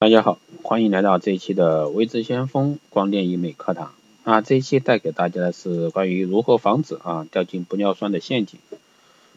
[0.00, 4.40] 大家好，欢迎来到这一期的微知先锋光电医美课堂啊。
[4.42, 8.60] 这一期带给大家的是关于如何防止啊掉进玻尿酸的陷阱，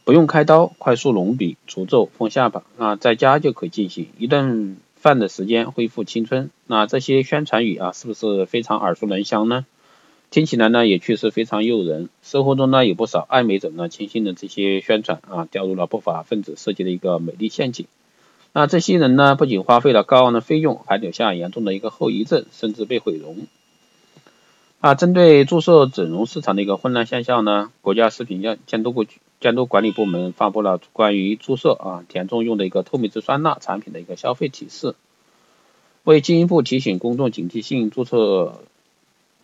[0.04, 6.52] 不用开刀，快速隆鼻、除皱、丰下巴啊，在家就可以进行一顿饭的时间恢复青春。
[6.68, 9.66] 那这些宣传语啊，是不是非常耳熟能详呢？
[10.30, 12.08] 听起来呢也确实非常诱人。
[12.22, 17.88] 生活中呢有不少爱美者呢轻信的这些宣传啊，掉入了不法分子设计的一个美丽陷阱。
[18.54, 23.48] 那这些人呢，不仅花费了高昂的费用，还留下严重的一个后遗症，甚至被毁容。
[24.82, 34.96] 啊，针对注射整容市场的一个混乱现象呢，国家食品药监督局监督管理部门发布了关于注射啊填充用的一个透明质酸钠产品的一个消费提示，
[36.04, 38.56] 为进一步提醒公众警惕性注射。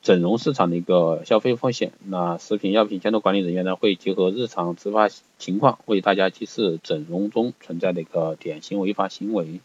[0.01, 9.59] 整容市场的一个消费风险，那食品药品监督管理人员呢会结合日常执法情况，为大家提示整容中存在的一个典型违法行为。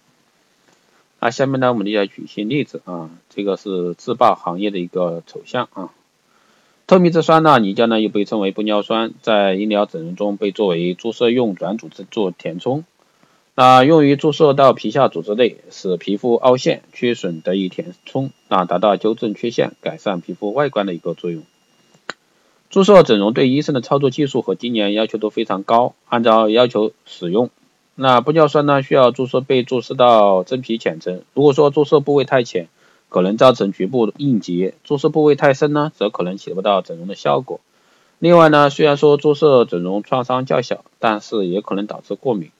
[1.20, 5.92] 那下面呢我们就要举一些例子啊，这个是制霸行业的一个丑相啊。
[6.88, 12.84] 透明质酸钠凝胶呢又被称为玻尿酸，在医疗整容中被作为注射用软组织做填充。
[13.54, 21.42] 那用于注射到皮下组织内，使皮肤凹陷、缺损得以填充，那达到纠正缺陷、改善皮肤外观的一个作用。
[22.70, 27.50] 注射整容对医生的操作技术和经验要求都非常高，按照要求使用。
[27.94, 32.68] 那玻尿酸呢，需要注射被注射到真皮浅层，如果说注射部位太浅，
[33.10, 37.60] 可能造成局部硬结；注射部位太深呢，则可能起不到整容的效果。
[38.18, 42.50] 另外呢，虽然说注射整容创伤较小，但是也可能导致过敏。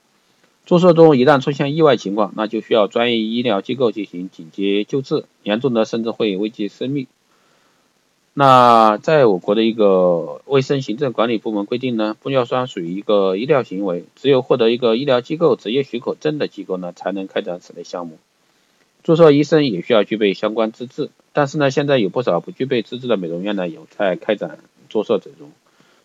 [0.65, 7.07] 注射中一旦出现意外情况，那就需要专业医疗机构进行紧急救治，严重的甚至会危及生命。
[8.33, 18.17] 那在我国的一个卫生行政管理部门规定呢，玻尿酸属于一个医疗行为，只有获得一个医疗机构执业许可证的机构呢，才能开展此类项目。
[19.03, 24.57] 注射医生也需要具备相关资质，但是呢，现在有不少不具备资质的美容院呢，有在开展
[24.89, 25.51] 注射整容。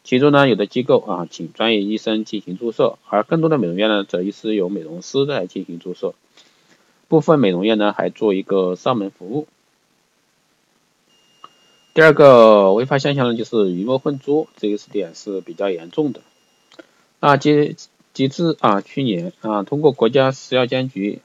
[0.04, 6.14] 其中呢，有的机构啊，请专业医生进行注射，而更多的美容院呢，则是由美容师来进行注射。
[7.08, 9.46] 部分美容院呢，还做一个上门服务。
[11.92, 16.20] 第二个违法现象呢，就是鱼目混珠，这个是点是比较严重的。
[17.20, 17.76] 那，截
[18.14, 21.20] 截至啊去年啊，通过国家食药监局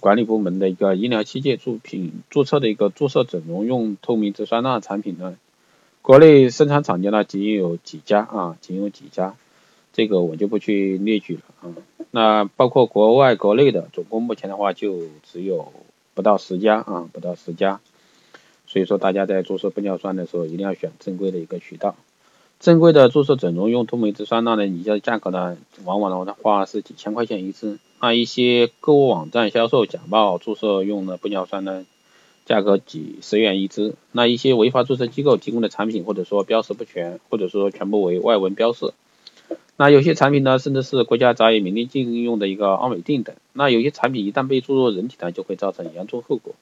[0.00, 5.36] 管理部门的一个医疗器械注品注册的一个注射整容用透明质酸钠产品呢。
[6.04, 9.36] 国内生产厂家呢，仅有几家啊，仅有几家，
[9.94, 11.72] 这个我就不去列举了啊。
[12.10, 15.72] 那包括国外、国内的，总共目前的话就只有
[16.12, 17.80] 不到十家啊，不到十家。
[18.66, 21.94] 所以说，大家在注射玻尿酸的时候，一定要选正规的一个渠道。
[22.60, 27.78] 正规的注射整容用透明质酸钠的，你的价格呢，往往的话是几千块钱一支。
[28.02, 31.86] 那一些购物网站销售假冒注射用的玻尿酸呢？
[32.44, 38.92] 价格几十元一支，那一些违法注册机构提供的产品，或者说标识不全，或者说全部为外文标示，
[39.76, 46.54] 那有些产品呢，甚至是国家早已明令禁用的一个奥美定等，那有些产品一旦被注入人体呢，就会造成严重后果，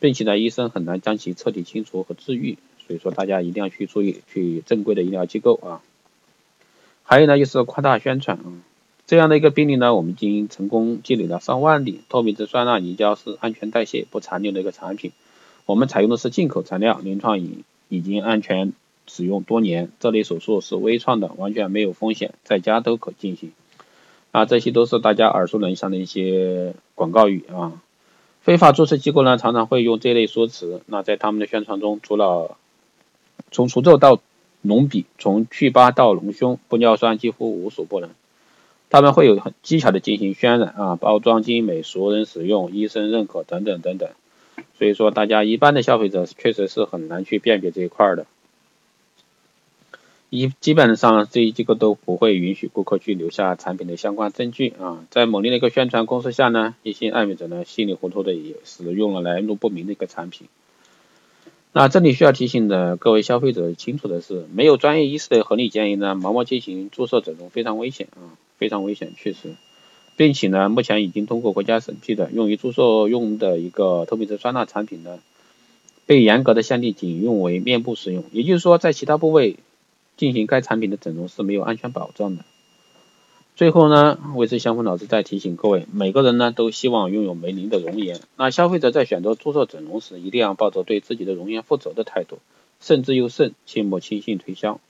[0.00, 5.82] 并且呢，医生很难将其彻底清除和治愈，所以说大家一定要去注意，去正规的医疗机构啊。
[7.02, 8.42] 还有呢，就是夸大宣传啊，
[9.06, 12.00] 这样的一个病例呢，我们已经成功积累了上万例。
[12.08, 15.12] 透明质酸钠凝胶是安全代谢、不残留的一个产品。
[15.64, 18.72] 我们采用的是进口材料，临床已已经安全
[19.06, 19.90] 使用多年。
[20.00, 23.52] 这类手术是微创的，完全没有风险，在家都可进行。
[24.32, 27.80] 啊，这些都是大家耳熟能详的一些广告语啊。
[28.40, 30.82] 非法注册机构呢，常常会用这类说辞。
[30.86, 32.56] 那在他们的宣传中，除了
[33.52, 34.20] 从除皱到
[34.62, 38.10] 隆鼻，从去疤到隆胸，玻尿酸几乎无所不能。
[38.90, 44.08] 他们会有很技巧的进行渲染啊，包装精美，熟人使用，医生认可等等等等。
[44.78, 48.26] 所以说，大家一般的消费者确实是很难去辨别这一块的。
[50.28, 55.04] 一基本上这一机构都不会允许顾客去留下产品的相关证据啊。
[55.08, 60.48] 在猛烈的一个宣传攻势下呢，一些爱美者呢稀里糊涂的也使用了来路不明的一个产品。
[61.72, 69.54] 那这里需要提醒的各位消费者清楚的是，没有专业医师的合理建议呢，盲目进行注射整容非常危险啊，非常危险，确实。
[70.16, 75.18] 并且呢，目前已经通过国家审批的用于注射用的一个透明质酸钠产品呢，
[76.06, 79.56] 被严格的限定仅用为面部使用，也就是说，在其他部位
[80.16, 82.46] 进行该产品的整容是没有安全保障的。
[83.56, 92.38] 最后呢，维持相风老师再提醒各位，每个人呢都希望拥有梅林的容颜，那消费者在选择注射整容时，一定要抱着对自己的容颜负责的态度，
[92.80, 94.80] 慎之又慎，切莫轻信推销。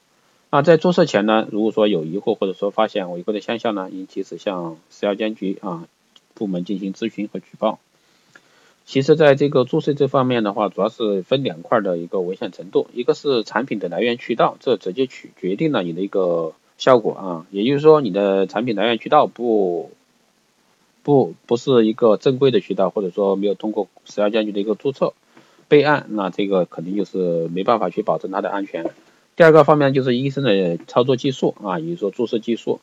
[0.51, 5.87] 那在注射前呢，如果说有疑惑或者说发现违规的现象呢，应及时向食药监局啊
[6.35, 7.79] 部门进行咨询和举报。
[8.87, 17.47] 其实，在这个注射这方面的话，主要是分两块的一个危险程度，一个是产品的来源渠道，这直接取决定了你的一个效果啊。
[17.51, 19.91] 也就是说，你的产品来源渠道不
[21.03, 25.15] 不不是一个正规的渠道，或者说没有通过食药监局的一个注册
[25.67, 28.89] 备案，那这个肯定就是没办法去保证它的安全。
[29.37, 32.81] 第二个方面就是医生的操作技术啊，也就说注射技术。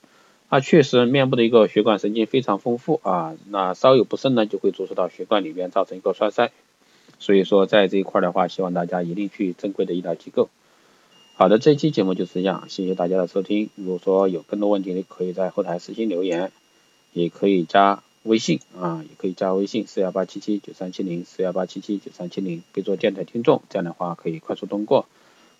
[0.49, 6.51] 它确实面部的一个血管神经非常丰富啊，那稍有不慎呢，就会注射到血管里面，造成一个栓塞。
[7.17, 10.49] 所以说在这一块的话，希望大家一定去正规的医疗机构。
[11.33, 13.71] 好的，这期节目就是这样，谢谢大家的收听。
[13.73, 16.51] 如果说有更多问题，可以在后台私信留言，
[17.13, 25.07] 也可以加微信啊，也可以加微信四幺八七七九三七零四幺八七七九三七零，备注电台听众，这样的话可以快速通过。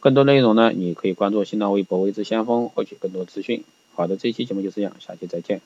[0.03, 3.63] 更多内容呢，你可以关注新浪微博“未知先锋”获取更多资讯。
[3.94, 5.61] 好的，这期节目就这样，下期再见。